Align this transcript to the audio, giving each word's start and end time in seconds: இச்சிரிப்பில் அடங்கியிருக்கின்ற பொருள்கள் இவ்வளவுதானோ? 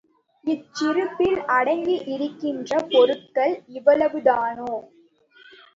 இச்சிரிப்பில் 0.43 1.37
அடங்கியிருக்கின்ற 1.49 2.71
பொருள்கள் 2.91 3.55
இவ்வளவுதானோ? 3.71 4.73